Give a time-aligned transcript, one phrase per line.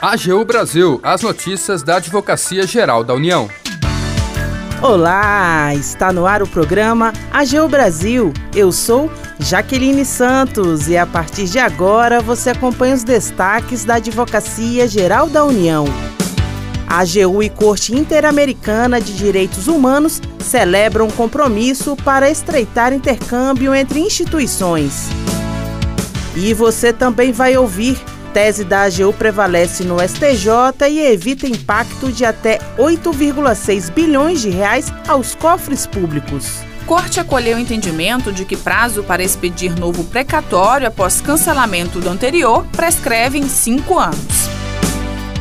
[0.00, 3.50] AGU Brasil, as notícias da Advocacia Geral da União.
[4.80, 8.32] Olá, está no ar o programa AGU Brasil.
[8.54, 14.86] Eu sou Jaqueline Santos e a partir de agora você acompanha os destaques da Advocacia
[14.86, 15.84] Geral da União.
[16.86, 23.98] A AGU e Corte Interamericana de Direitos Humanos celebram um compromisso para estreitar intercâmbio entre
[23.98, 25.08] instituições.
[26.36, 32.24] E você também vai ouvir tese da AGU prevalece no STJ e evita impacto de
[32.24, 36.60] até 8,6 bilhões de reais aos cofres públicos.
[36.86, 42.64] Corte acolheu o entendimento de que prazo para expedir novo precatório após cancelamento do anterior
[42.72, 44.48] prescreve em cinco anos.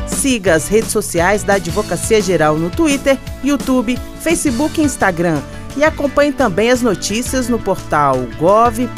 [0.05, 5.41] Siga as redes sociais da Advocacia Geral no Twitter, YouTube, Facebook e Instagram.
[5.77, 8.97] E acompanhe também as notícias no portal gov.br/agu.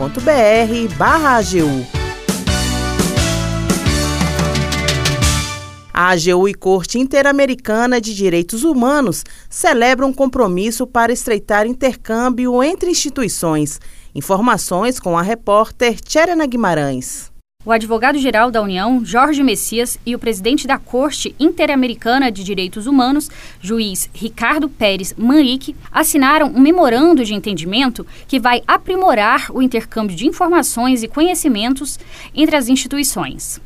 [6.01, 12.89] A AGU e Corte Interamericana de Direitos Humanos celebram um compromisso para estreitar intercâmbio entre
[12.89, 13.81] instituições.
[14.15, 17.29] Informações com a repórter Tcherena Guimarães.
[17.65, 23.29] O advogado-geral da União, Jorge Messias, e o presidente da Corte Interamericana de Direitos Humanos,
[23.59, 30.25] juiz Ricardo Pérez Manrique, assinaram um memorando de entendimento que vai aprimorar o intercâmbio de
[30.25, 31.99] informações e conhecimentos
[32.33, 33.59] entre as instituições.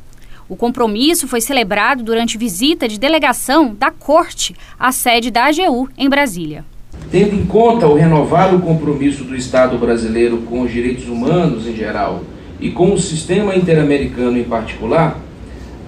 [0.46, 6.06] O compromisso foi celebrado durante visita de delegação da Corte à sede da AGU em
[6.06, 6.66] Brasília.
[7.10, 12.22] Tendo em conta o renovado compromisso do Estado brasileiro com os direitos humanos em geral
[12.60, 15.18] e com o sistema interamericano em particular,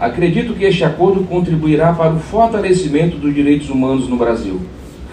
[0.00, 4.62] acredito que este acordo contribuirá para o fortalecimento dos direitos humanos no Brasil,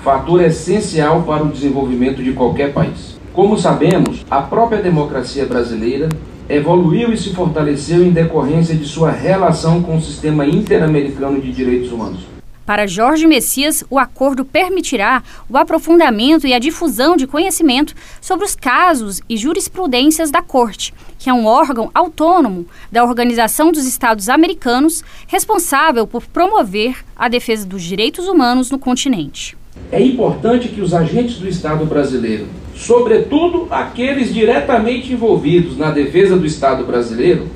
[0.01, 3.19] fator essencial para o desenvolvimento de qualquer país.
[3.33, 6.07] Como sabemos, a própria democracia brasileira
[6.49, 11.91] evoluiu e se fortaleceu em decorrência de sua relação com o sistema interamericano de direitos
[11.91, 12.33] humanos.
[12.65, 18.55] Para Jorge Messias, o acordo permitirá o aprofundamento e a difusão de conhecimento sobre os
[18.55, 25.03] casos e jurisprudências da Corte, que é um órgão autônomo da Organização dos Estados Americanos
[25.27, 29.57] responsável por promover a defesa dos direitos humanos no continente.
[29.91, 36.45] É importante que os agentes do Estado brasileiro, sobretudo aqueles diretamente envolvidos na defesa do
[36.45, 37.47] Estado brasileiro,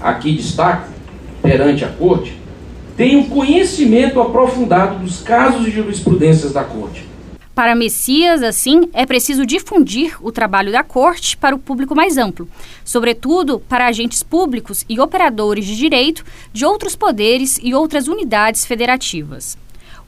[0.00, 0.88] aqui destaco,
[1.42, 2.36] perante a Corte,
[2.96, 7.04] tenham conhecimento aprofundado dos casos e jurisprudências da Corte.
[7.54, 12.46] Para Messias, assim, é preciso difundir o trabalho da Corte para o público mais amplo,
[12.84, 16.22] sobretudo para agentes públicos e operadores de direito
[16.52, 19.56] de outros poderes e outras unidades federativas.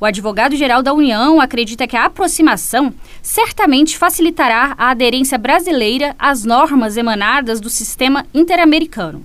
[0.00, 6.96] O advogado-geral da União acredita que a aproximação certamente facilitará a aderência brasileira às normas
[6.96, 9.24] emanadas do sistema interamericano.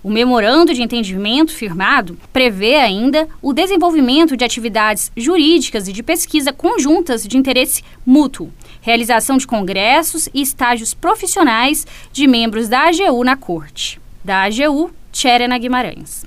[0.00, 6.52] O memorando de entendimento firmado prevê ainda o desenvolvimento de atividades jurídicas e de pesquisa
[6.52, 13.36] conjuntas de interesse mútuo, realização de congressos e estágios profissionais de membros da AGU na
[13.36, 14.00] Corte.
[14.24, 16.24] Da AGU, Tcherena Guimarães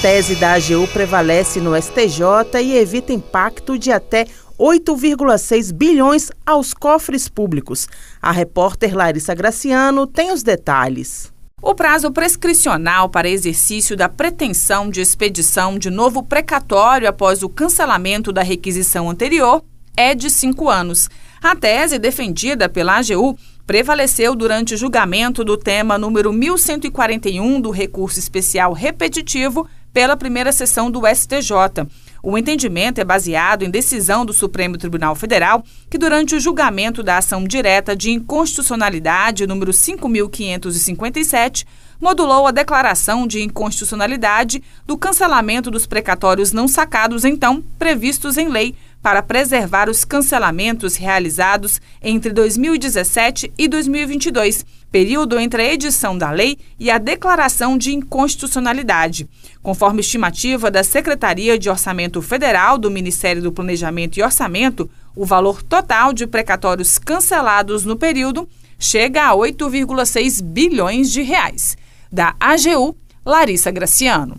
[0.00, 4.24] tese da AGU prevalece no STJ e evita impacto de até
[4.58, 7.86] 8,6 bilhões aos cofres públicos.
[8.20, 11.30] A repórter Larissa Graciano tem os detalhes.
[11.60, 18.32] O prazo prescricional para exercício da pretensão de expedição de novo precatório após o cancelamento
[18.32, 19.62] da requisição anterior
[19.94, 21.10] é de cinco anos.
[21.42, 28.18] A tese defendida pela AGU prevaleceu durante o julgamento do tema número 1141 do recurso
[28.18, 31.86] especial repetitivo pela primeira sessão do STJ.
[32.22, 37.16] O entendimento é baseado em decisão do Supremo Tribunal Federal, que durante o julgamento da
[37.18, 41.66] ação direta de inconstitucionalidade número 5557,
[42.00, 48.74] modulou a declaração de inconstitucionalidade do cancelamento dos precatórios não sacados então previstos em lei
[49.02, 56.58] para preservar os cancelamentos realizados entre 2017 e 2022, período entre a edição da lei
[56.78, 59.28] e a declaração de inconstitucionalidade.
[59.62, 65.62] Conforme estimativa da Secretaria de Orçamento Federal do Ministério do Planejamento e Orçamento, o valor
[65.62, 68.48] total de precatórios cancelados no período
[68.78, 71.76] chega a 8,6 bilhões de reais.
[72.10, 74.36] Da AGU, Larissa Graciano.